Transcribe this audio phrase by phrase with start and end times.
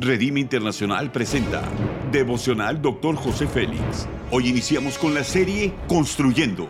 [0.00, 1.68] Redime Internacional presenta
[2.12, 3.16] Devocional Dr.
[3.16, 4.06] José Félix.
[4.30, 6.68] Hoy iniciamos con la serie Construyendo.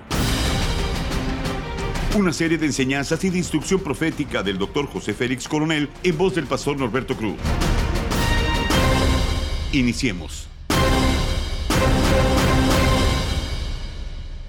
[2.16, 4.86] Una serie de enseñanzas y de instrucción profética del Dr.
[4.86, 7.36] José Félix Coronel en voz del pastor Norberto Cruz.
[9.72, 10.48] Iniciemos.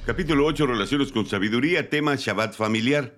[0.05, 3.13] Capítulo 8, Relaciones con Sabiduría, tema Shabbat familiar.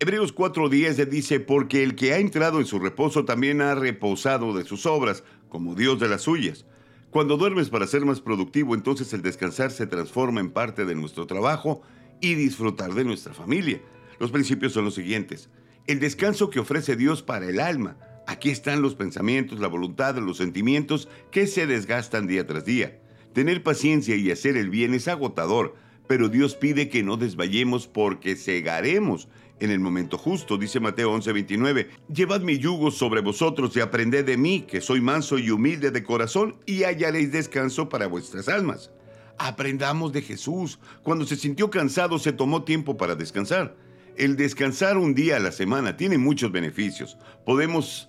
[0.00, 4.64] Hebreos 4:10 dice, porque el que ha entrado en su reposo también ha reposado de
[4.64, 6.66] sus obras, como Dios de las suyas.
[7.10, 11.28] Cuando duermes para ser más productivo, entonces el descansar se transforma en parte de nuestro
[11.28, 11.82] trabajo
[12.20, 13.80] y disfrutar de nuestra familia.
[14.18, 15.48] Los principios son los siguientes.
[15.86, 17.96] El descanso que ofrece Dios para el alma.
[18.26, 22.98] Aquí están los pensamientos, la voluntad, los sentimientos que se desgastan día tras día.
[23.32, 25.76] Tener paciencia y hacer el bien es agotador,
[26.08, 29.28] pero Dios pide que no desvayemos porque cegaremos
[29.60, 31.88] en el momento justo, dice Mateo 11:29.
[32.08, 36.02] Llevad mi yugo sobre vosotros y aprended de mí, que soy manso y humilde de
[36.02, 38.90] corazón, y hallaréis descanso para vuestras almas.
[39.38, 40.78] Aprendamos de Jesús.
[41.02, 43.76] Cuando se sintió cansado, se tomó tiempo para descansar.
[44.16, 47.18] El descansar un día a la semana tiene muchos beneficios.
[47.44, 48.08] Podemos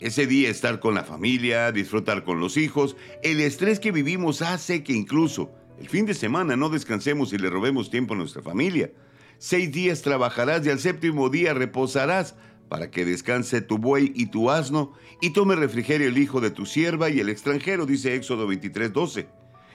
[0.00, 2.96] ese día estar con la familia, disfrutar con los hijos.
[3.22, 7.50] El estrés que vivimos hace que incluso el fin de semana no descansemos y le
[7.50, 8.90] robemos tiempo a nuestra familia.
[9.38, 12.36] Seis días trabajarás y al séptimo día reposarás,
[12.68, 16.66] para que descanse tu buey y tu asno, y tome refrigerio el hijo de tu
[16.66, 19.26] sierva y el extranjero, dice Éxodo 23:12.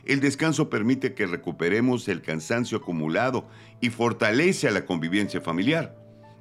[0.03, 3.47] El descanso permite que recuperemos el cansancio acumulado
[3.81, 5.95] y fortalece a la convivencia familiar.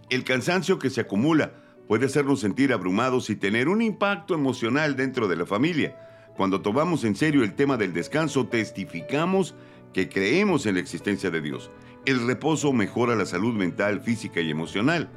[0.09, 1.53] El cansancio que se acumula
[1.87, 5.97] puede hacernos sentir abrumados y tener un impacto emocional dentro de la familia.
[6.37, 9.55] Cuando tomamos en serio el tema del descanso, testificamos
[9.93, 11.71] que creemos en la existencia de Dios.
[12.07, 15.11] El reposo mejora la salud mental, física y emocional.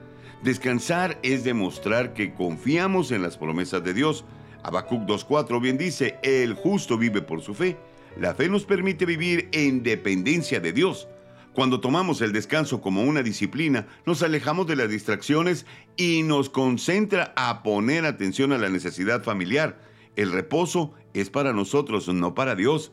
[0.43, 4.25] Descansar es demostrar que confiamos en las promesas de Dios.
[4.63, 7.77] Habacuc 2.4 bien dice, el justo vive por su fe.
[8.19, 11.07] La fe nos permite vivir en dependencia de Dios.
[11.53, 15.65] Cuando tomamos el descanso como una disciplina, nos alejamos de las distracciones
[15.95, 19.79] y nos concentra a poner atención a la necesidad familiar.
[20.17, 22.91] El reposo es para nosotros, no para Dios.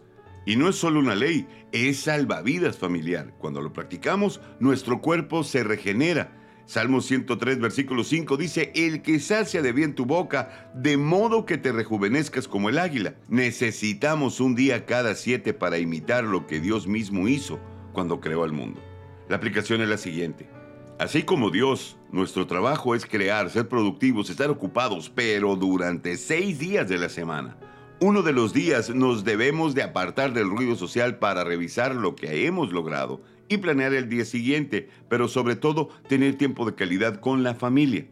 [0.50, 3.32] Y no es solo una ley, es salvavidas familiar.
[3.38, 6.32] Cuando lo practicamos, nuestro cuerpo se regenera.
[6.66, 11.56] Salmo 103, versículo 5 dice, El que sacia de bien tu boca, de modo que
[11.56, 13.14] te rejuvenezcas como el águila.
[13.28, 17.60] Necesitamos un día cada siete para imitar lo que Dios mismo hizo
[17.92, 18.82] cuando creó al mundo.
[19.28, 20.50] La aplicación es la siguiente.
[20.98, 26.88] Así como Dios, nuestro trabajo es crear, ser productivos, estar ocupados, pero durante seis días
[26.88, 27.56] de la semana.
[28.02, 32.46] Uno de los días nos debemos de apartar del ruido social para revisar lo que
[32.46, 37.42] hemos logrado y planear el día siguiente, pero sobre todo tener tiempo de calidad con
[37.42, 38.06] la familia.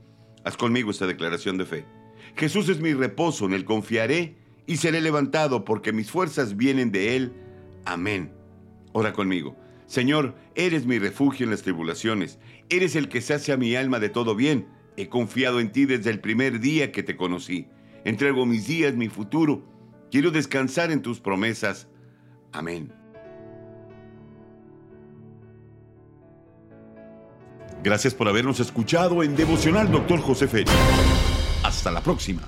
[0.45, 1.87] Haz conmigo esta declaración de fe.
[2.37, 7.17] Jesús es mi reposo, en él confiaré y seré levantado porque mis fuerzas vienen de
[7.17, 7.33] él.
[7.87, 8.31] Amén.
[8.93, 9.57] Ora conmigo.
[9.87, 12.39] Señor, eres mi refugio en las tribulaciones,
[12.69, 14.69] eres el que sacia mi alma de todo bien.
[14.99, 17.69] He confiado en ti desde el primer día que te conocí.
[18.05, 19.78] Entrego mis días, mi futuro
[20.11, 21.89] Quiero descansar en tus promesas.
[22.53, 22.93] Amén.
[27.83, 30.73] Gracias por habernos escuchado en Devocional Doctor José Félix.
[31.63, 32.43] Hasta la próxima.